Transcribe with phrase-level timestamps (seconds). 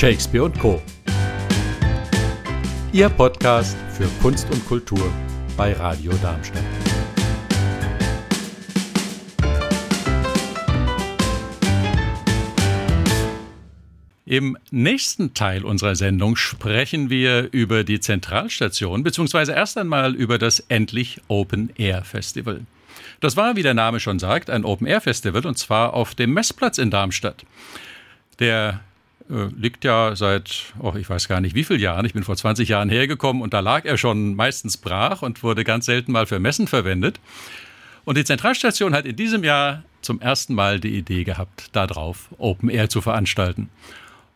[0.00, 0.80] Shakespeare und Co.
[2.90, 5.12] Ihr Podcast für Kunst und Kultur
[5.58, 6.64] bei Radio Darmstadt.
[14.24, 20.60] Im nächsten Teil unserer Sendung sprechen wir über die Zentralstation, beziehungsweise erst einmal über das
[20.60, 22.62] Endlich Open Air Festival.
[23.20, 26.32] Das war, wie der Name schon sagt, ein Open Air Festival und zwar auf dem
[26.32, 27.44] Messplatz in Darmstadt.
[28.38, 28.80] Der
[29.30, 32.36] äh, liegt ja seit, oh, ich weiß gar nicht wie viele Jahren, ich bin vor
[32.36, 36.26] 20 Jahren hergekommen und da lag er schon meistens brach und wurde ganz selten mal
[36.26, 37.20] für Messen verwendet.
[38.04, 42.70] Und die Zentralstation hat in diesem Jahr zum ersten Mal die Idee gehabt, darauf Open
[42.70, 43.68] Air zu veranstalten.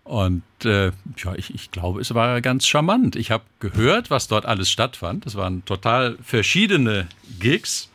[0.04, 3.16] Und äh, ja, ich, ich glaube, es war ganz charmant.
[3.16, 5.24] Ich habe gehört, was dort alles stattfand.
[5.24, 7.08] Es waren total verschiedene
[7.40, 7.90] Gigs.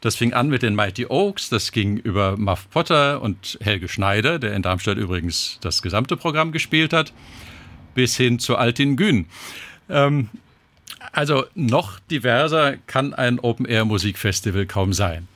[0.00, 4.38] Das fing an mit den Mighty Oaks, das ging über Muff Potter und Helge Schneider,
[4.38, 7.12] der in Darmstadt übrigens das gesamte Programm gespielt hat,
[7.94, 9.26] bis hin zu Altin Gün.
[9.88, 10.28] Ähm,
[11.12, 15.26] also noch diverser kann ein Open-Air-Musikfestival kaum sein.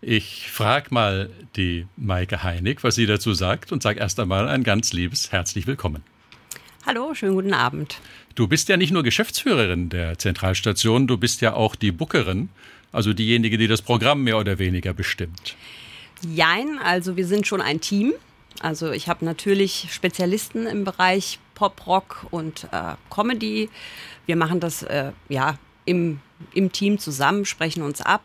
[0.00, 4.64] Ich frage mal die Maike Heinig, was sie dazu sagt und sage erst einmal ein
[4.64, 6.02] ganz liebes herzlich willkommen.
[6.86, 8.00] Hallo, schönen guten Abend.
[8.34, 12.48] Du bist ja nicht nur Geschäftsführerin der Zentralstation, du bist ja auch die Bookerin,
[12.92, 15.56] also diejenige, die das Programm mehr oder weniger bestimmt.
[16.22, 18.12] Jein, also wir sind schon ein Team.
[18.60, 23.70] Also ich habe natürlich Spezialisten im Bereich Pop, Rock und äh, Comedy.
[24.26, 26.20] Wir machen das äh, ja im,
[26.52, 28.22] im Team zusammen, sprechen uns ab.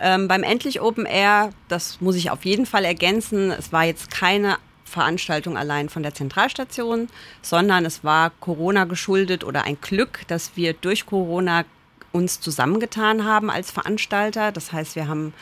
[0.00, 4.10] Ähm, beim Endlich Open Air, das muss ich auf jeden Fall ergänzen, es war jetzt
[4.10, 7.08] keine Veranstaltung allein von der Zentralstation,
[7.42, 11.64] sondern es war Corona geschuldet oder ein Glück, dass wir durch Corona
[12.12, 14.52] uns zusammengetan haben als Veranstalter.
[14.52, 15.32] Das heißt, wir haben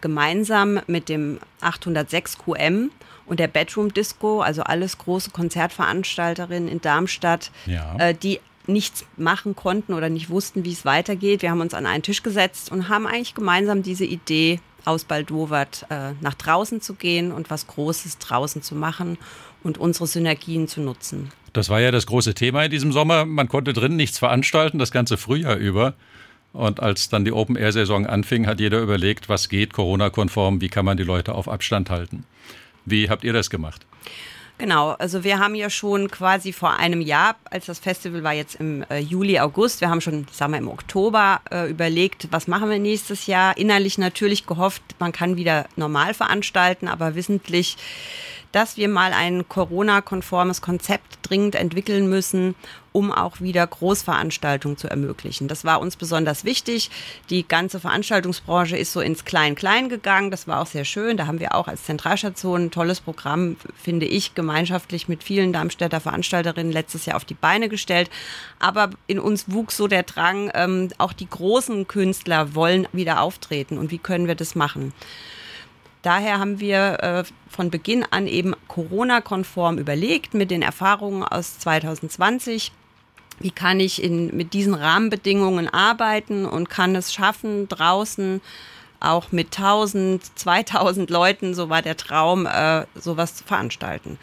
[0.00, 2.90] gemeinsam mit dem 806 QM
[3.26, 7.96] und der Bedroom Disco, also alles große Konzertveranstalterinnen in Darmstadt, ja.
[7.98, 11.42] äh, die nichts machen konnten oder nicht wussten, wie es weitergeht.
[11.42, 15.86] Wir haben uns an einen Tisch gesetzt und haben eigentlich gemeinsam diese Idee aus Baldowert
[15.90, 19.18] äh, nach draußen zu gehen und was Großes draußen zu machen
[19.62, 21.30] und unsere Synergien zu nutzen.
[21.52, 23.24] Das war ja das große Thema in diesem Sommer.
[23.24, 25.94] Man konnte drin nichts veranstalten, das ganze Frühjahr über.
[26.52, 30.96] Und als dann die Open-Air-Saison anfing, hat jeder überlegt, was geht Corona-konform, wie kann man
[30.96, 32.24] die Leute auf Abstand halten.
[32.84, 33.86] Wie habt ihr das gemacht?
[34.58, 38.56] Genau, also wir haben ja schon quasi vor einem Jahr, als das Festival war jetzt
[38.56, 42.68] im äh, Juli, August, wir haben schon, sagen wir, im Oktober äh, überlegt, was machen
[42.68, 43.56] wir nächstes Jahr.
[43.56, 47.78] Innerlich natürlich gehofft, man kann wieder normal veranstalten, aber wissentlich
[48.52, 52.54] dass wir mal ein Corona-konformes Konzept dringend entwickeln müssen,
[52.92, 55.46] um auch wieder Großveranstaltungen zu ermöglichen.
[55.46, 56.90] Das war uns besonders wichtig.
[57.30, 60.32] Die ganze Veranstaltungsbranche ist so ins Klein-Klein gegangen.
[60.32, 61.16] Das war auch sehr schön.
[61.16, 66.00] Da haben wir auch als Zentralstation ein tolles Programm, finde ich, gemeinschaftlich mit vielen Darmstädter
[66.00, 68.10] Veranstalterinnen letztes Jahr auf die Beine gestellt.
[68.58, 73.78] Aber in uns wuchs so der Drang, ähm, auch die großen Künstler wollen wieder auftreten.
[73.78, 74.92] Und wie können wir das machen?
[76.02, 82.72] Daher haben wir äh, von Beginn an eben Corona-konform überlegt mit den Erfahrungen aus 2020.
[83.38, 88.40] Wie kann ich in, mit diesen Rahmenbedingungen arbeiten und kann es schaffen, draußen
[89.00, 94.18] auch mit 1000, 2000 Leuten, so war der Traum, äh, sowas zu veranstalten.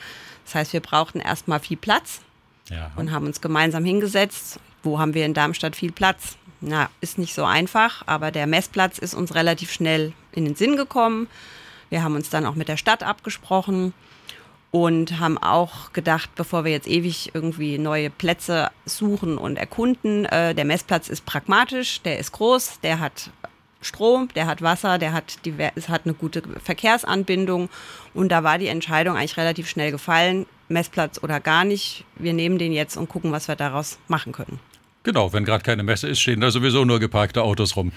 [0.46, 2.22] Das heißt, wir brauchten erstmal viel Platz
[2.70, 2.92] ja.
[2.96, 4.60] und haben uns gemeinsam hingesetzt.
[4.84, 6.38] Wo haben wir in Darmstadt viel Platz?
[6.62, 10.76] Na, ist nicht so einfach, aber der Messplatz ist uns relativ schnell in den Sinn
[10.76, 11.28] gekommen.
[11.90, 13.94] Wir haben uns dann auch mit der Stadt abgesprochen
[14.72, 20.54] und haben auch gedacht, bevor wir jetzt ewig irgendwie neue Plätze suchen und erkunden, äh,
[20.54, 23.32] der Messplatz ist pragmatisch, der ist groß, der hat
[23.82, 25.38] Strom, der hat Wasser, der hat,
[25.76, 27.70] es hat eine gute Verkehrsanbindung
[28.14, 32.04] und da war die Entscheidung eigentlich relativ schnell gefallen, Messplatz oder gar nicht.
[32.16, 34.60] Wir nehmen den jetzt und gucken, was wir daraus machen können.
[35.08, 37.94] Genau, wenn gerade keine Messe ist, stehen da sowieso nur geparkte Autos rum.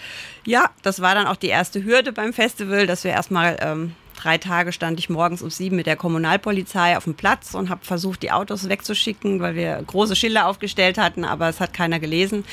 [0.46, 4.38] Ja, das war dann auch die erste Hürde beim Festival, dass wir erstmal ähm, drei
[4.38, 8.22] Tage stand ich morgens um sieben mit der Kommunalpolizei auf dem Platz und habe versucht,
[8.22, 12.44] die Autos wegzuschicken, weil wir große Schilder aufgestellt hatten, aber es hat keiner gelesen.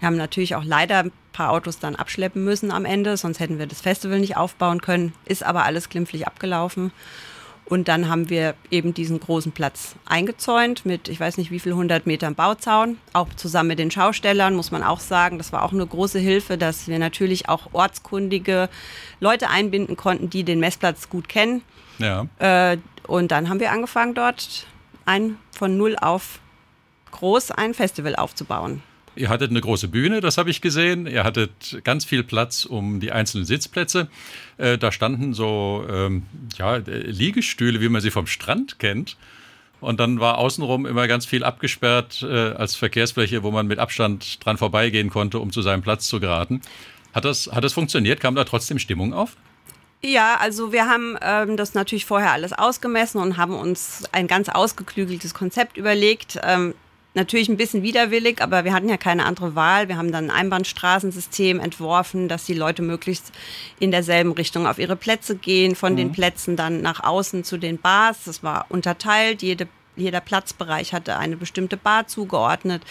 [0.00, 3.58] Wir haben natürlich auch leider ein paar Autos dann abschleppen müssen am Ende, sonst hätten
[3.58, 5.12] wir das Festival nicht aufbauen können.
[5.26, 6.90] Ist aber alles glimpflich abgelaufen.
[7.68, 11.72] Und dann haben wir eben diesen großen Platz eingezäunt mit, ich weiß nicht wie viel,
[11.72, 12.98] 100 Metern Bauzaun.
[13.12, 15.36] Auch zusammen mit den Schaustellern, muss man auch sagen.
[15.38, 18.68] Das war auch eine große Hilfe, dass wir natürlich auch ortskundige
[19.18, 21.62] Leute einbinden konnten, die den Messplatz gut kennen.
[21.98, 22.26] Ja.
[22.38, 22.78] Äh,
[23.08, 24.66] und dann haben wir angefangen, dort
[25.04, 26.38] ein von null auf
[27.10, 28.82] groß ein Festival aufzubauen.
[29.16, 31.06] Ihr hattet eine große Bühne, das habe ich gesehen.
[31.06, 34.08] Ihr hattet ganz viel Platz um die einzelnen Sitzplätze.
[34.58, 36.24] Äh, da standen so ähm,
[36.58, 39.16] ja, Liegestühle, wie man sie vom Strand kennt.
[39.80, 44.44] Und dann war außenrum immer ganz viel abgesperrt äh, als Verkehrsfläche, wo man mit Abstand
[44.44, 46.60] dran vorbeigehen konnte, um zu seinem Platz zu geraten.
[47.14, 48.20] Hat das, hat das funktioniert?
[48.20, 49.36] Kam da trotzdem Stimmung auf?
[50.02, 54.48] Ja, also wir haben ähm, das natürlich vorher alles ausgemessen und haben uns ein ganz
[54.48, 56.38] ausgeklügeltes Konzept überlegt.
[56.42, 56.74] Ähm,
[57.16, 59.88] natürlich ein bisschen widerwillig, aber wir hatten ja keine andere Wahl.
[59.88, 63.32] Wir haben dann ein Einbahnstraßensystem entworfen, dass die Leute möglichst
[63.80, 65.96] in derselben Richtung auf ihre Plätze gehen, von mhm.
[65.96, 68.24] den Plätzen dann nach außen zu den Bars.
[68.24, 69.42] Das war unterteilt.
[69.42, 69.66] Jede,
[69.96, 72.82] jeder Platzbereich hatte eine bestimmte Bar zugeordnet.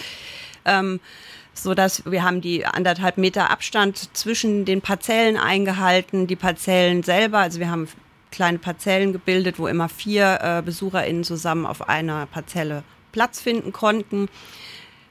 [0.65, 0.99] Ähm,
[1.53, 7.39] so dass wir haben die anderthalb Meter Abstand zwischen den Parzellen eingehalten, die Parzellen selber,
[7.39, 7.87] also wir haben
[8.29, 12.83] kleine Parzellen gebildet, wo immer vier äh, BesucherInnen zusammen auf einer Parzelle
[13.15, 14.27] Platz finden konnten.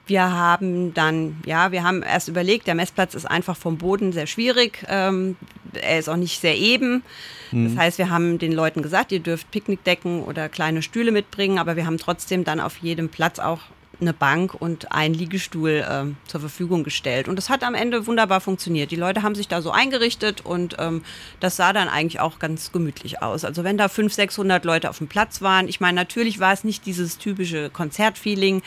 [0.06, 4.26] Wir haben dann, ja, wir haben erst überlegt, der Messplatz ist einfach vom Boden sehr
[4.26, 4.84] schwierig.
[4.88, 5.36] Ähm,
[5.72, 7.02] er ist auch nicht sehr eben.
[7.50, 7.70] Mhm.
[7.70, 11.76] Das heißt, wir haben den Leuten gesagt, ihr dürft Picknickdecken oder kleine Stühle mitbringen, aber
[11.76, 13.60] wir haben trotzdem dann auf jedem Platz auch
[14.00, 17.28] eine Bank und ein Liegestuhl äh, zur Verfügung gestellt.
[17.28, 18.90] Und das hat am Ende wunderbar funktioniert.
[18.90, 21.02] Die Leute haben sich da so eingerichtet und ähm,
[21.40, 23.44] das sah dann eigentlich auch ganz gemütlich aus.
[23.44, 26.64] Also wenn da 500, 600 Leute auf dem Platz waren, ich meine, natürlich war es
[26.64, 28.62] nicht dieses typische Konzertfeeling.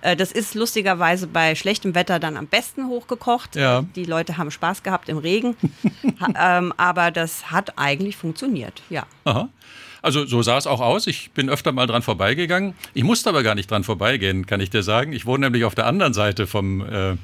[0.00, 3.56] Äh, das ist lustigerweise bei schlechtem Wetter dann am besten hochgekocht.
[3.56, 3.84] Ja.
[3.96, 5.56] Die Leute haben Spaß gehabt im Regen.
[6.38, 9.06] ähm, aber das hat eigentlich funktioniert, ja.
[9.24, 9.48] Aha.
[10.02, 11.06] Also so sah es auch aus.
[11.06, 12.74] Ich bin öfter mal dran vorbeigegangen.
[12.92, 15.12] Ich musste aber gar nicht dran vorbeigehen, kann ich dir sagen.
[15.12, 17.16] Ich wohne nämlich auf der anderen Seite vom äh,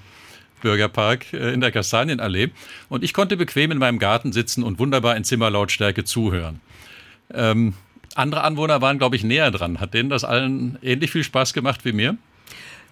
[0.63, 2.51] Bürgerpark äh, in der Kastanienallee
[2.89, 6.61] und ich konnte bequem in meinem Garten sitzen und wunderbar in Zimmerlautstärke zuhören.
[7.35, 7.75] Ähm,
[8.15, 9.81] andere Anwohner waren, glaube ich, näher dran.
[9.81, 12.17] Hat denen das allen ähnlich viel Spaß gemacht wie mir?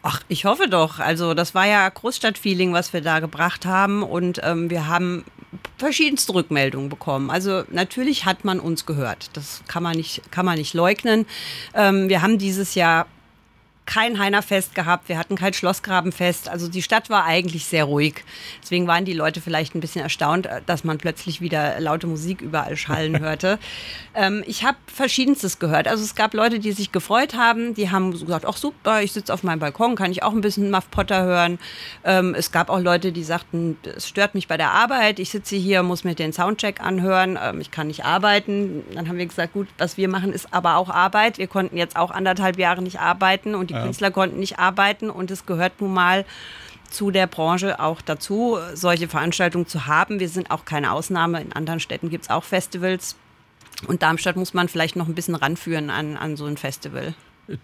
[0.02, 0.98] Ach, ich hoffe doch.
[0.98, 4.02] Also das war ja Großstadtfeeling, was wir da gebracht haben.
[4.02, 5.24] Und ähm, wir haben
[5.78, 7.30] verschiedenste Rückmeldungen bekommen.
[7.30, 9.30] Also natürlich hat man uns gehört.
[9.34, 11.26] Das kann man nicht, kann man nicht leugnen.
[11.74, 13.06] Ähm, wir haben dieses Jahr
[13.86, 16.48] kein Heinerfest gehabt, wir hatten kein Schlossgrabenfest.
[16.48, 18.24] Also die Stadt war eigentlich sehr ruhig.
[18.62, 22.76] Deswegen waren die Leute vielleicht ein bisschen erstaunt, dass man plötzlich wieder laute Musik überall
[22.76, 23.58] schallen hörte.
[24.14, 25.86] ähm, ich habe verschiedenstes gehört.
[25.86, 29.32] Also es gab Leute, die sich gefreut haben, die haben gesagt, ach super, ich sitze
[29.32, 31.58] auf meinem Balkon, kann ich auch ein bisschen Muff Potter hören.
[32.04, 35.54] Ähm, es gab auch Leute, die sagten, es stört mich bei der Arbeit, ich sitze
[35.54, 38.82] hier, muss mir den Soundcheck anhören, ähm, ich kann nicht arbeiten.
[38.94, 41.38] Dann haben wir gesagt, gut, was wir machen, ist aber auch Arbeit.
[41.38, 43.84] Wir konnten jetzt auch anderthalb Jahre nicht arbeiten und die ja.
[43.84, 46.24] Künstler konnten nicht arbeiten und es gehört nun mal
[46.90, 50.20] zu der Branche auch dazu, solche Veranstaltungen zu haben.
[50.20, 51.40] Wir sind auch keine Ausnahme.
[51.40, 53.16] In anderen Städten gibt es auch Festivals.
[53.86, 57.14] Und Darmstadt muss man vielleicht noch ein bisschen ranführen an, an so ein Festival.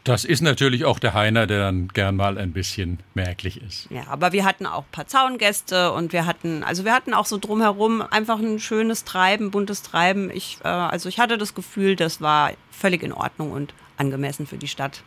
[0.05, 3.91] Das ist natürlich auch der Heiner, der dann gern mal ein bisschen merklich ist.
[3.91, 7.26] Ja, aber wir hatten auch ein paar Zaungäste und wir hatten, also wir hatten auch
[7.26, 10.31] so drumherum einfach ein schönes Treiben, buntes Treiben.
[10.31, 14.56] Ich, äh, also ich hatte das Gefühl, das war völlig in Ordnung und angemessen für
[14.56, 15.03] die Stadt.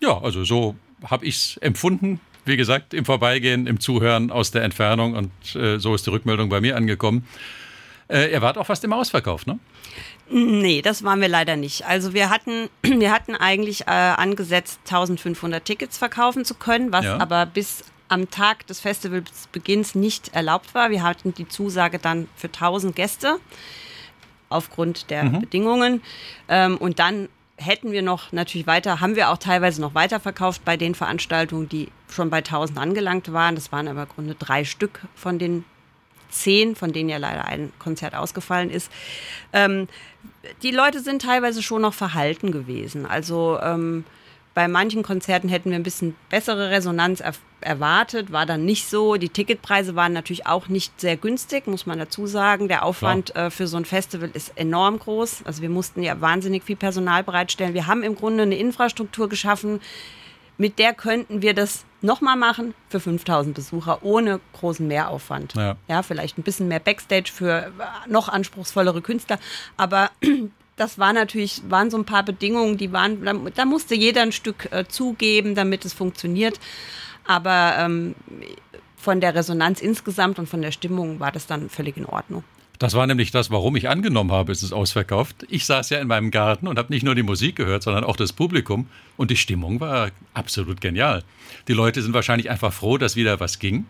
[0.00, 2.20] Ja, also so habe ich es empfunden.
[2.44, 6.48] Wie gesagt, im Vorbeigehen, im Zuhören aus der Entfernung und äh, so ist die Rückmeldung
[6.48, 7.26] bei mir angekommen.
[8.08, 9.58] Äh, ihr wart auch fast im Ausverkauf, ne?
[10.30, 11.86] Nee, das waren wir leider nicht.
[11.86, 17.18] Also wir hatten, wir hatten eigentlich äh, angesetzt, 1500 Tickets verkaufen zu können, was ja.
[17.18, 20.90] aber bis am Tag des Festivalbeginns nicht erlaubt war.
[20.90, 23.36] Wir hatten die Zusage dann für 1000 Gäste
[24.48, 25.40] aufgrund der mhm.
[25.40, 26.02] Bedingungen.
[26.48, 27.28] Ähm, und dann
[27.60, 31.88] hätten wir noch natürlich weiter, haben wir auch teilweise noch weiterverkauft bei den Veranstaltungen, die
[32.08, 33.54] schon bei 1000 angelangt waren.
[33.54, 35.64] Das waren aber im Grunde drei Stück von den
[36.30, 38.90] zehn, von denen ja leider ein Konzert ausgefallen ist.
[39.52, 39.88] Ähm,
[40.62, 43.04] die Leute sind teilweise schon noch verhalten gewesen.
[43.04, 44.04] Also ähm,
[44.54, 49.16] bei manchen Konzerten hätten wir ein bisschen bessere Resonanz er erwartet, war dann nicht so.
[49.16, 52.68] Die Ticketpreise waren natürlich auch nicht sehr günstig, muss man dazu sagen.
[52.68, 55.42] Der Aufwand äh, für so ein Festival ist enorm groß.
[55.44, 57.74] Also wir mussten ja wahnsinnig viel Personal bereitstellen.
[57.74, 59.80] Wir haben im Grunde eine Infrastruktur geschaffen,
[60.60, 65.54] mit der könnten wir das nochmal machen für 5000 Besucher ohne großen Mehraufwand.
[65.54, 65.76] Ja.
[65.88, 67.72] ja, vielleicht ein bisschen mehr Backstage für
[68.06, 69.38] noch anspruchsvollere Künstler,
[69.78, 70.10] aber
[70.80, 74.32] das war natürlich, waren so ein paar Bedingungen, die waren, da, da musste jeder ein
[74.32, 76.58] Stück äh, zugeben, damit es funktioniert.
[77.26, 78.14] Aber ähm,
[78.96, 82.44] von der Resonanz insgesamt und von der Stimmung war das dann völlig in Ordnung.
[82.78, 85.44] Das war nämlich das, warum ich angenommen habe, es ist ausverkauft.
[85.50, 88.16] Ich saß ja in meinem Garten und habe nicht nur die Musik gehört, sondern auch
[88.16, 88.88] das Publikum.
[89.18, 91.22] Und die Stimmung war absolut genial.
[91.68, 93.84] Die Leute sind wahrscheinlich einfach froh, dass wieder was ging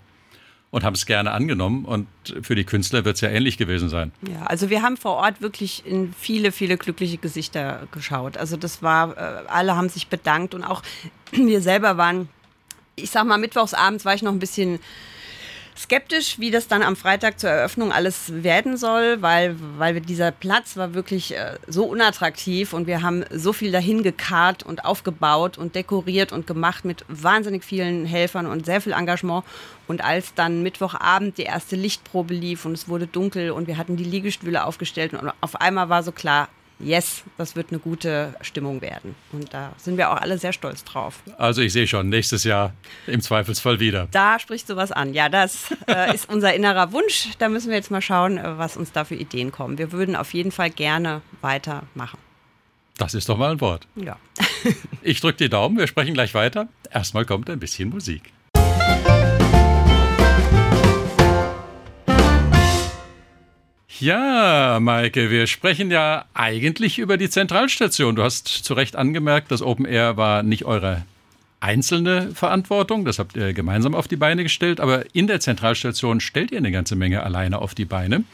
[0.70, 1.84] und haben es gerne angenommen.
[1.84, 2.06] Und
[2.42, 4.12] für die Künstler wird es ja ähnlich gewesen sein.
[4.28, 8.36] Ja, also wir haben vor Ort wirklich in viele, viele glückliche Gesichter geschaut.
[8.36, 10.82] Also das war, äh, alle haben sich bedankt und auch
[11.32, 12.28] wir selber waren,
[12.96, 14.78] ich sag mal, mittwochsabends war ich noch ein bisschen
[15.80, 20.76] skeptisch, wie das dann am Freitag zur Eröffnung alles werden soll, weil, weil dieser Platz
[20.76, 25.74] war wirklich äh, so unattraktiv und wir haben so viel dahin gekarrt und aufgebaut und
[25.74, 29.44] dekoriert und gemacht mit wahnsinnig vielen Helfern und sehr viel Engagement.
[29.88, 33.96] Und als dann Mittwochabend die erste Lichtprobe lief und es wurde dunkel und wir hatten
[33.96, 36.48] die Liegestühle aufgestellt und auf einmal war so klar,
[36.82, 39.14] yes, das wird eine gute Stimmung werden.
[39.32, 41.22] Und da sind wir auch alle sehr stolz drauf.
[41.38, 42.72] Also ich sehe schon, nächstes Jahr
[43.06, 44.08] im Zweifelsfall wieder.
[44.10, 45.14] Da sprichst du was an.
[45.14, 47.28] Ja, das äh, ist unser innerer Wunsch.
[47.38, 49.78] Da müssen wir jetzt mal schauen, äh, was uns da für Ideen kommen.
[49.78, 52.18] Wir würden auf jeden Fall gerne weitermachen.
[52.98, 53.86] Das ist doch mal ein Wort.
[53.96, 54.18] Ja.
[55.02, 56.68] ich drücke die Daumen, wir sprechen gleich weiter.
[56.90, 58.32] Erstmal kommt ein bisschen Musik.
[64.00, 68.16] Ja, Maike, wir sprechen ja eigentlich über die Zentralstation.
[68.16, 71.04] Du hast zu Recht angemerkt, das Open Air war nicht eure
[71.60, 76.50] einzelne Verantwortung, das habt ihr gemeinsam auf die Beine gestellt, aber in der Zentralstation stellt
[76.50, 78.24] ihr eine ganze Menge alleine auf die Beine.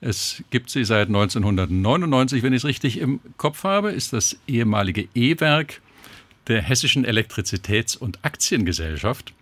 [0.00, 5.06] Es gibt sie seit 1999, wenn ich es richtig im Kopf habe, ist das ehemalige
[5.14, 5.82] E-Werk
[6.46, 9.34] der Hessischen Elektrizitäts- und Aktiengesellschaft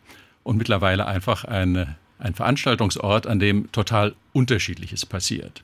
[0.43, 5.63] und mittlerweile einfach eine ein Veranstaltungsort, an dem total Unterschiedliches passiert.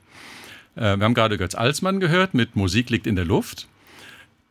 [0.75, 3.67] Äh, wir haben gerade Götz Alsmann gehört mit Musik liegt in der Luft.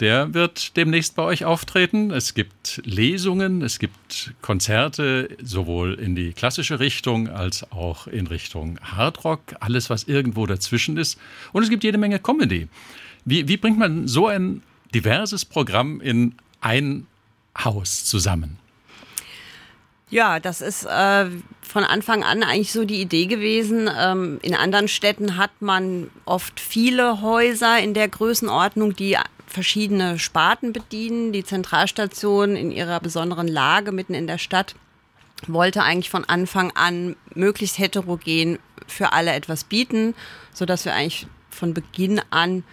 [0.00, 2.10] Der wird demnächst bei euch auftreten.
[2.10, 8.80] Es gibt Lesungen, es gibt Konzerte, sowohl in die klassische Richtung als auch in Richtung
[8.80, 11.20] Hardrock, alles, was irgendwo dazwischen ist.
[11.52, 12.66] Und es gibt jede Menge Comedy.
[13.24, 17.06] Wie, wie bringt man so ein diverses Programm in ein
[17.56, 18.58] Haus zusammen?
[20.12, 21.30] Ja, das ist äh,
[21.62, 23.88] von Anfang an eigentlich so die Idee gewesen.
[23.98, 29.16] Ähm, in anderen Städten hat man oft viele Häuser in der Größenordnung, die
[29.46, 31.32] verschiedene Sparten bedienen.
[31.32, 34.74] Die Zentralstation in ihrer besonderen Lage mitten in der Stadt
[35.46, 40.14] wollte eigentlich von Anfang an möglichst heterogen für alle etwas bieten,
[40.52, 42.64] sodass wir eigentlich von Beginn an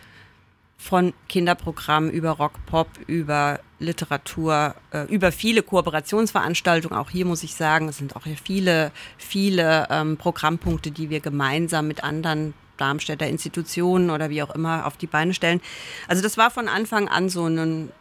[0.79, 6.97] von Kinderprogrammen über Rock, Pop, über Literatur, äh, über viele Kooperationsveranstaltungen.
[6.97, 11.19] Auch hier muss ich sagen, es sind auch hier viele, viele ähm, Programmpunkte, die wir
[11.19, 15.59] gemeinsam mit anderen Darmstädter Institutionen oder wie auch immer auf die Beine stellen.
[16.07, 17.91] Also das war von Anfang an so ein,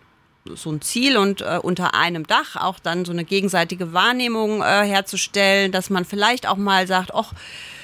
[0.45, 4.85] so ein Ziel und äh, unter einem Dach auch dann so eine gegenseitige Wahrnehmung äh,
[4.85, 7.33] herzustellen, dass man vielleicht auch mal sagt, ach,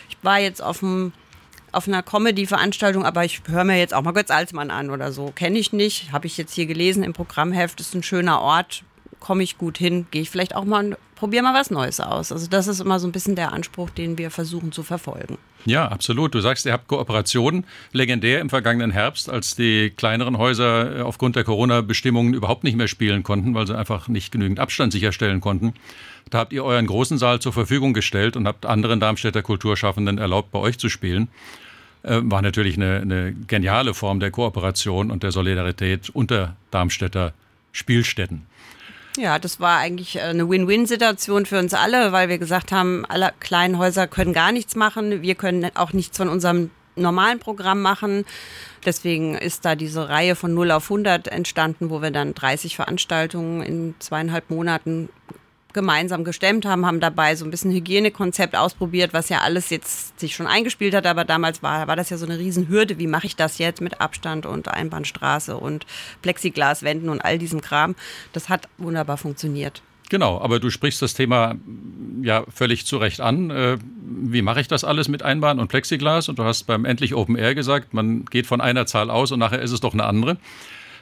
[0.08, 1.12] ich war jetzt auf dem
[1.74, 5.32] auf einer Comedy-Veranstaltung, aber ich höre mir jetzt auch mal Götz Alsmann an oder so.
[5.34, 8.84] Kenne ich nicht, habe ich jetzt hier gelesen im Programmheft, ist ein schöner Ort,
[9.20, 12.30] komme ich gut hin, gehe ich vielleicht auch mal, probiere mal was Neues aus.
[12.30, 15.38] Also das ist immer so ein bisschen der Anspruch, den wir versuchen zu verfolgen.
[15.66, 16.34] Ja, absolut.
[16.34, 21.36] Du sagst, ihr habt Kooperationen legendär im vergangenen Herbst, als die kleineren Häuser äh, aufgrund
[21.36, 25.72] der Corona-Bestimmungen überhaupt nicht mehr spielen konnten, weil sie einfach nicht genügend Abstand sicherstellen konnten.
[26.28, 30.50] Da habt ihr euren großen Saal zur Verfügung gestellt und habt anderen Darmstädter Kulturschaffenden erlaubt,
[30.50, 31.28] bei euch zu spielen.
[32.04, 37.32] Äh, war natürlich eine, eine geniale Form der Kooperation und der Solidarität unter Darmstädter
[37.72, 38.46] Spielstätten.
[39.16, 43.78] Ja, das war eigentlich eine Win-Win-Situation für uns alle, weil wir gesagt haben, alle kleinen
[43.78, 45.22] Häuser können gar nichts machen.
[45.22, 48.24] Wir können auch nichts von unserem normalen Programm machen.
[48.84, 53.62] Deswegen ist da diese Reihe von 0 auf 100 entstanden, wo wir dann 30 Veranstaltungen
[53.62, 55.08] in zweieinhalb Monaten
[55.74, 60.34] gemeinsam gestemmt haben, haben dabei so ein bisschen Hygienekonzept ausprobiert, was ja alles jetzt sich
[60.34, 62.98] schon eingespielt hat, aber damals war, war das ja so eine Riesenhürde.
[62.98, 65.84] Wie mache ich das jetzt mit Abstand und Einbahnstraße und
[66.22, 67.94] Plexiglaswänden und all diesem Kram?
[68.32, 69.82] Das hat wunderbar funktioniert.
[70.10, 71.56] Genau, aber du sprichst das Thema
[72.22, 73.50] ja völlig zu Recht an.
[73.50, 76.28] Äh, wie mache ich das alles mit Einbahn und Plexiglas?
[76.28, 79.38] Und du hast beim Endlich Open Air gesagt, man geht von einer Zahl aus und
[79.38, 80.36] nachher ist es doch eine andere.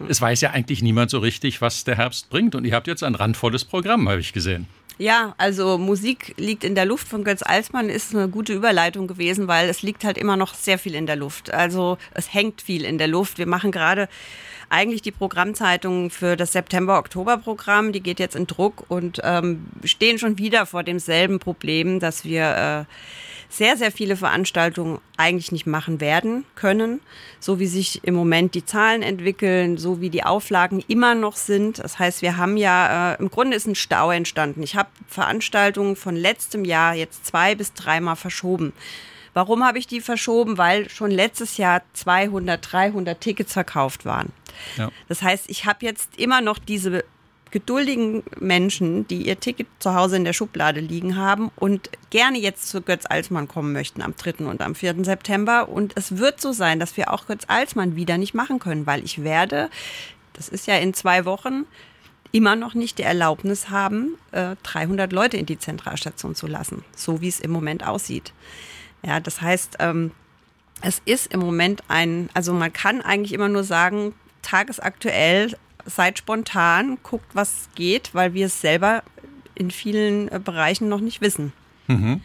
[0.08, 2.54] Es weiß ja eigentlich niemand so richtig, was der Herbst bringt.
[2.54, 4.66] Und ihr habt jetzt ein randvolles Programm, habe ich gesehen.
[4.98, 9.48] Ja, also Musik liegt in der Luft von Götz Alsmann ist eine gute Überleitung gewesen,
[9.48, 11.52] weil es liegt halt immer noch sehr viel in der Luft.
[11.52, 13.38] Also es hängt viel in der Luft.
[13.38, 14.08] Wir machen gerade
[14.68, 17.92] eigentlich die Programmzeitung für das September-Oktober-Programm.
[17.92, 22.86] Die geht jetzt in Druck und ähm, stehen schon wieder vor demselben Problem, dass wir
[22.88, 22.94] äh,
[23.52, 27.00] sehr, sehr viele Veranstaltungen eigentlich nicht machen werden können,
[27.38, 31.78] so wie sich im Moment die Zahlen entwickeln, so wie die Auflagen immer noch sind.
[31.78, 34.62] Das heißt, wir haben ja, äh, im Grunde ist ein Stau entstanden.
[34.62, 38.72] Ich habe Veranstaltungen von letztem Jahr jetzt zwei bis dreimal verschoben.
[39.34, 40.56] Warum habe ich die verschoben?
[40.56, 44.32] Weil schon letztes Jahr 200, 300 Tickets verkauft waren.
[44.76, 44.90] Ja.
[45.08, 47.04] Das heißt, ich habe jetzt immer noch diese
[47.52, 52.68] geduldigen Menschen, die ihr Ticket zu Hause in der Schublade liegen haben und gerne jetzt
[52.68, 54.46] zu Götz Alsmann kommen möchten am 3.
[54.46, 55.04] und am 4.
[55.04, 55.68] September.
[55.68, 59.04] Und es wird so sein, dass wir auch Götz Alsmann wieder nicht machen können, weil
[59.04, 59.70] ich werde,
[60.32, 61.66] das ist ja in zwei Wochen,
[62.32, 67.28] immer noch nicht die Erlaubnis haben, 300 Leute in die Zentralstation zu lassen, so wie
[67.28, 68.32] es im Moment aussieht.
[69.04, 70.12] Ja, das heißt, ähm,
[70.80, 75.56] es ist im Moment ein, also man kann eigentlich immer nur sagen, tagesaktuell,
[75.86, 79.02] seid spontan, guckt, was geht, weil wir es selber
[79.54, 81.52] in vielen äh, Bereichen noch nicht wissen.
[81.86, 82.22] Mhm.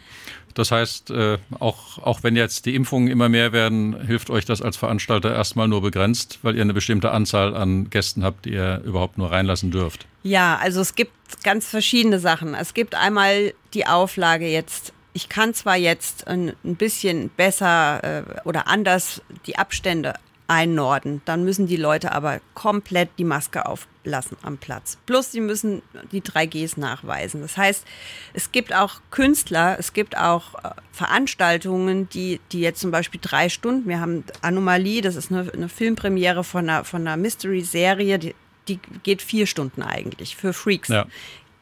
[0.54, 4.60] Das heißt, äh, auch, auch wenn jetzt die Impfungen immer mehr werden, hilft euch das
[4.60, 8.82] als Veranstalter erstmal nur begrenzt, weil ihr eine bestimmte Anzahl an Gästen habt, die ihr
[8.84, 10.06] überhaupt nur reinlassen dürft.
[10.24, 11.12] Ja, also es gibt
[11.44, 12.54] ganz verschiedene Sachen.
[12.54, 18.22] Es gibt einmal die Auflage jetzt, ich kann zwar jetzt ein, ein bisschen besser äh,
[18.44, 20.14] oder anders die Abstände
[20.48, 21.20] einnorden.
[21.26, 24.98] Dann müssen die Leute aber komplett die Maske auflassen am Platz.
[25.06, 27.42] Plus, sie müssen die 3Gs nachweisen.
[27.42, 27.84] Das heißt,
[28.32, 33.48] es gibt auch Künstler, es gibt auch äh, Veranstaltungen, die, die jetzt zum Beispiel drei
[33.50, 38.34] Stunden, wir haben Anomalie, das ist eine, eine Filmpremiere von einer, von einer Mystery-Serie, die,
[38.68, 40.88] die geht vier Stunden eigentlich für Freaks.
[40.88, 41.06] Ja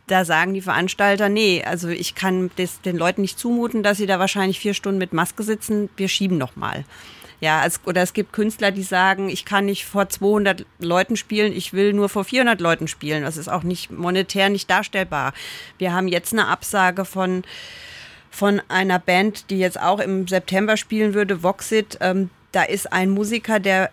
[0.09, 4.07] da sagen die Veranstalter, nee, also ich kann das den Leuten nicht zumuten, dass sie
[4.07, 5.89] da wahrscheinlich vier Stunden mit Maske sitzen.
[5.97, 6.85] Wir schieben noch mal.
[7.41, 11.53] Ja, es, oder es gibt Künstler, die sagen, ich kann nicht vor 200 Leuten spielen,
[11.53, 13.25] ich will nur vor 400 Leuten spielen.
[13.25, 15.35] Das ist auch nicht monetär nicht darstellbar.
[15.79, 17.45] Wir haben jetzt eine Absage von
[18.37, 23.11] von einer Band, die jetzt auch im September spielen würde, Voxit, ähm, da ist ein
[23.11, 23.91] Musiker, der,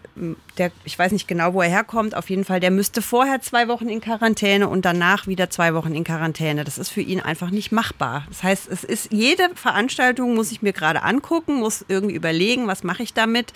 [0.58, 3.68] der, ich weiß nicht genau, wo er herkommt, auf jeden Fall, der müsste vorher zwei
[3.68, 6.64] Wochen in Quarantäne und danach wieder zwei Wochen in Quarantäne.
[6.64, 8.24] Das ist für ihn einfach nicht machbar.
[8.30, 12.84] Das heißt, es ist jede Veranstaltung muss ich mir gerade angucken, muss irgendwie überlegen, was
[12.84, 13.52] mache ich damit.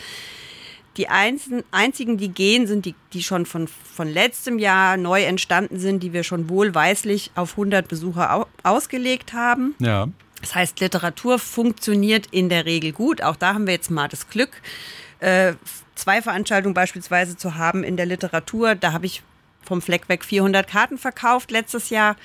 [0.98, 6.04] Die einzigen, die gehen, sind die, die schon von, von letztem Jahr neu entstanden sind,
[6.04, 9.74] die wir schon wohlweislich auf 100 Besucher ausgelegt haben.
[9.80, 10.10] Ja.
[10.42, 13.22] Das heißt, Literatur funktioniert in der Regel gut.
[13.22, 14.62] Auch da haben wir jetzt mal das Glück,
[15.20, 15.54] äh,
[15.96, 18.76] zwei Veranstaltungen beispielsweise zu haben in der Literatur.
[18.76, 19.24] Da habe ich
[19.64, 22.16] vom Fleck weg 400 Karten verkauft letztes Jahr.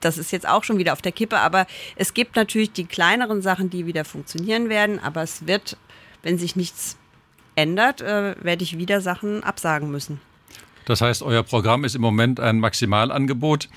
[0.00, 3.42] Das ist jetzt auch schon wieder auf der Kippe, aber es gibt natürlich die kleineren
[3.42, 4.98] Sachen, die wieder funktionieren werden.
[4.98, 5.76] Aber es wird,
[6.22, 6.96] wenn sich nichts
[7.54, 10.20] ändert, äh, werde ich wieder Sachen absagen müssen.
[10.84, 13.68] Das heißt, euer Programm ist im Moment ein Maximalangebot.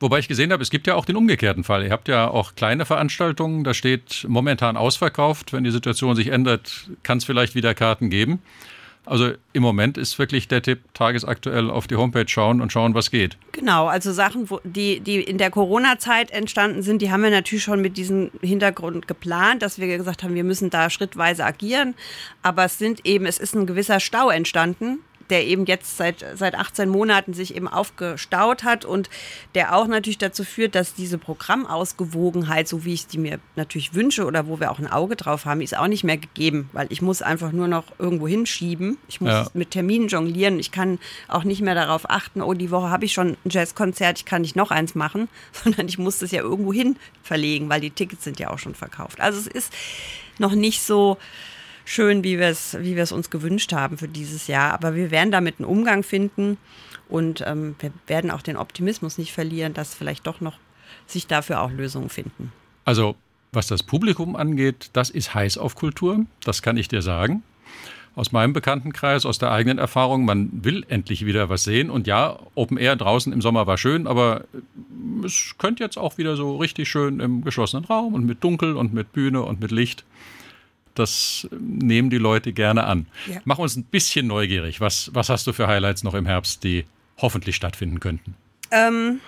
[0.00, 1.84] Wobei ich gesehen habe, es gibt ja auch den umgekehrten Fall.
[1.84, 5.52] Ihr habt ja auch kleine Veranstaltungen, da steht momentan ausverkauft.
[5.52, 8.40] Wenn die Situation sich ändert, kann es vielleicht wieder Karten geben.
[9.06, 13.10] Also im Moment ist wirklich der Tipp, tagesaktuell auf die Homepage schauen und schauen, was
[13.10, 13.36] geht.
[13.52, 17.82] Genau, also Sachen, die, die in der Corona-Zeit entstanden sind, die haben wir natürlich schon
[17.82, 21.94] mit diesem Hintergrund geplant, dass wir gesagt haben, wir müssen da schrittweise agieren.
[22.42, 25.00] Aber es sind eben, es ist ein gewisser Stau entstanden
[25.34, 29.10] der eben jetzt seit, seit 18 Monaten sich eben aufgestaut hat und
[29.56, 34.26] der auch natürlich dazu führt, dass diese Programmausgewogenheit, so wie ich die mir natürlich wünsche
[34.26, 37.02] oder wo wir auch ein Auge drauf haben, ist auch nicht mehr gegeben, weil ich
[37.02, 38.96] muss einfach nur noch irgendwo hinschieben.
[39.08, 39.46] Ich muss ja.
[39.54, 40.60] mit Terminen jonglieren.
[40.60, 44.18] Ich kann auch nicht mehr darauf achten, oh, die Woche habe ich schon ein Jazzkonzert,
[44.18, 45.28] ich kann nicht noch eins machen,
[45.64, 46.94] sondern ich muss das ja irgendwo hin
[47.24, 49.20] verlegen, weil die Tickets sind ja auch schon verkauft.
[49.20, 49.72] Also es ist
[50.38, 51.18] noch nicht so,
[51.84, 54.72] schön, wie wir es wie uns gewünscht haben für dieses Jahr.
[54.72, 56.58] Aber wir werden damit einen Umgang finden
[57.08, 60.58] und ähm, wir werden auch den Optimismus nicht verlieren, dass vielleicht doch noch
[61.06, 62.52] sich dafür auch Lösungen finden.
[62.84, 63.16] Also
[63.52, 67.42] was das Publikum angeht, das ist heiß auf Kultur, das kann ich dir sagen.
[68.16, 71.90] Aus meinem Bekanntenkreis, aus der eigenen Erfahrung, man will endlich wieder was sehen.
[71.90, 74.44] Und ja, Open Air draußen im Sommer war schön, aber
[75.24, 78.94] es könnte jetzt auch wieder so richtig schön im geschlossenen Raum und mit Dunkel und
[78.94, 80.04] mit Bühne und mit Licht.
[80.94, 83.06] Das nehmen die Leute gerne an.
[83.26, 83.40] Ja.
[83.44, 84.80] Mach uns ein bisschen neugierig.
[84.80, 86.84] Was, was hast du für Highlights noch im Herbst, die
[87.18, 88.34] hoffentlich stattfinden könnten?
[88.70, 89.20] Ähm,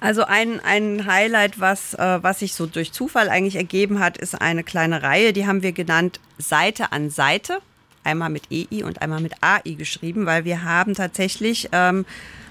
[0.00, 4.40] also ein, ein Highlight, was, äh, was sich so durch Zufall eigentlich ergeben hat, ist
[4.40, 7.58] eine kleine Reihe, die haben wir genannt Seite an Seite.
[8.04, 12.06] Einmal mit EI und einmal mit AI geschrieben, weil wir haben tatsächlich ähm,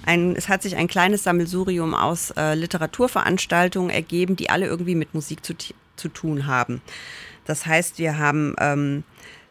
[0.06, 5.13] ein, es hat sich ein kleines Sammelsurium aus äh, Literaturveranstaltungen ergeben, die alle irgendwie mit
[5.13, 5.56] Musik zu,
[5.95, 6.82] zu tun haben.
[7.48, 9.04] Das heißt, wir haben ähm,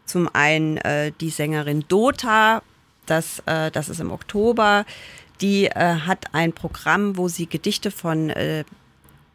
[0.04, 2.62] zum einen äh, die Sängerin Dota,
[3.06, 4.84] das, äh, das ist im Oktober.
[5.40, 8.64] Die äh, hat ein Programm, wo sie Gedichte von äh,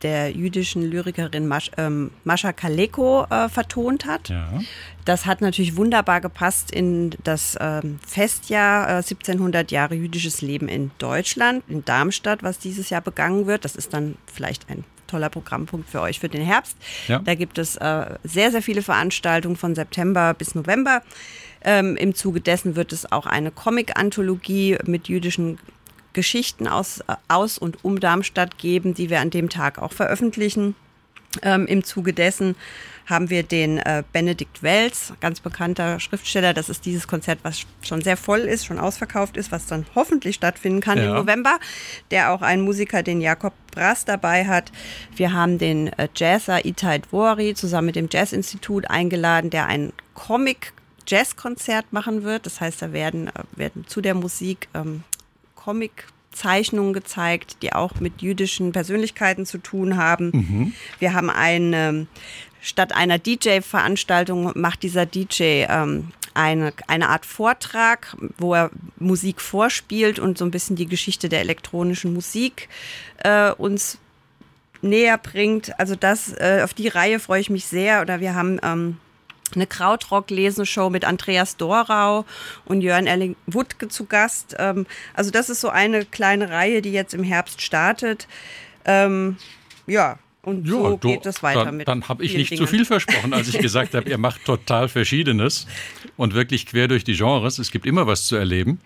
[0.02, 4.30] der jüdischen Lyrikerin Masch, ähm, Mascha Kaleko äh, vertont hat.
[4.30, 4.60] Ja.
[5.06, 10.92] Das hat natürlich wunderbar gepasst in das ähm, Festjahr äh, 1700 Jahre jüdisches Leben in
[10.98, 13.66] Deutschland, in Darmstadt, was dieses Jahr begangen wird.
[13.66, 16.78] Das ist dann vielleicht ein toller Programmpunkt für euch für den Herbst.
[17.08, 17.20] Ja.
[17.20, 21.02] Da gibt es äh, sehr, sehr viele Veranstaltungen von September bis November.
[21.64, 25.60] Ähm, Im Zuge dessen wird es auch eine Comic-Anthologie mit jüdischen
[26.14, 30.76] Geschichten aus, äh, aus und um Darmstadt geben, die wir an dem Tag auch veröffentlichen.
[31.44, 32.56] Ähm, Im Zuge dessen
[33.12, 36.56] haben wir den äh, Benedikt Wells, ganz bekannter Schriftsteller.
[36.56, 40.36] Das ist dieses Konzert, was schon sehr voll ist, schon ausverkauft ist, was dann hoffentlich
[40.36, 41.06] stattfinden kann ja.
[41.06, 41.60] im November.
[42.10, 44.72] Der auch einen Musiker, den Jakob Brass dabei hat.
[45.16, 50.74] Wir haben den äh, Jazzer Itai Dwori zusammen mit dem Jazzinstitut eingeladen, der ein Comic
[51.08, 52.46] Jazzkonzert machen wird.
[52.46, 55.04] Das heißt, da werden, äh, werden zu der Musik ähm,
[55.56, 60.32] Comic Zeichnungen gezeigt, die auch mit jüdischen Persönlichkeiten zu tun haben.
[60.34, 60.74] Mhm.
[61.00, 62.08] Wir haben eine,
[62.62, 70.20] statt einer DJ-Veranstaltung macht dieser DJ ähm, eine, eine Art Vortrag, wo er Musik vorspielt
[70.20, 72.70] und so ein bisschen die Geschichte der elektronischen Musik
[73.24, 73.98] äh, uns
[74.82, 75.78] näher bringt.
[75.80, 78.02] Also das, äh, auf die Reihe freue ich mich sehr.
[78.02, 78.98] Oder wir haben ähm,
[79.56, 82.26] eine Krautrock-Lesenshow mit Andreas Dorau
[82.66, 84.56] und Jörn Erling Wuttke zu Gast.
[84.60, 88.28] Ähm, also das ist so eine kleine Reihe, die jetzt im Herbst startet.
[88.86, 89.38] Ähm,
[89.88, 91.88] ja, und ja, so geht es weiter dann, mit.
[91.88, 92.62] Dann habe ich nicht Dingen.
[92.62, 95.68] zu viel versprochen, als ich gesagt habe, ihr macht total Verschiedenes
[96.18, 97.60] und wirklich quer durch die Genres.
[97.60, 98.80] Es gibt immer was zu erleben.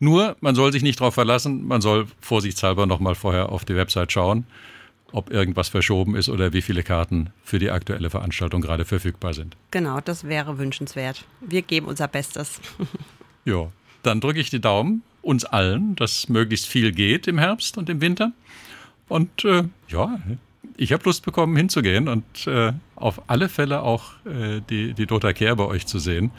[0.00, 4.12] Nur, man soll sich nicht darauf verlassen, man soll vorsichtshalber nochmal vorher auf die Website
[4.12, 4.46] schauen
[5.12, 9.56] ob irgendwas verschoben ist oder wie viele Karten für die aktuelle Veranstaltung gerade verfügbar sind.
[9.70, 11.24] Genau, das wäre wünschenswert.
[11.40, 12.60] Wir geben unser Bestes.
[13.44, 13.70] ja,
[14.02, 18.00] dann drücke ich die Daumen uns allen, dass möglichst viel geht im Herbst und im
[18.00, 18.32] Winter.
[19.08, 20.18] Und äh, ja,
[20.76, 25.32] ich habe Lust bekommen, hinzugehen und äh, auf alle Fälle auch äh, die, die Dota
[25.32, 26.30] Kehr bei euch zu sehen.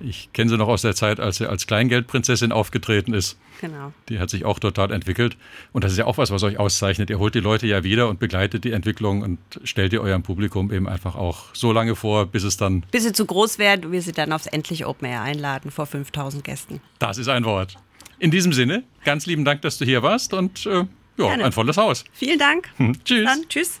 [0.00, 3.38] Ich kenne sie noch aus der Zeit, als sie als Kleingeldprinzessin aufgetreten ist.
[3.60, 3.92] Genau.
[4.08, 5.36] Die hat sich auch total entwickelt.
[5.72, 7.10] Und das ist ja auch was, was euch auszeichnet.
[7.10, 10.72] Ihr holt die Leute ja wieder und begleitet die Entwicklung und stellt ihr eurem Publikum
[10.72, 12.84] eben einfach auch so lange vor, bis es dann.
[12.90, 15.86] Bis sie zu groß werden und wir sie dann aufs Endlich Open Air einladen vor
[15.86, 16.80] 5000 Gästen.
[16.98, 17.76] Das ist ein Wort.
[18.18, 20.84] In diesem Sinne, ganz lieben Dank, dass du hier warst und äh,
[21.16, 22.04] ja, ein volles Haus.
[22.12, 22.70] Vielen Dank.
[22.76, 23.24] Hm, tschüss.
[23.24, 23.80] Dann, tschüss.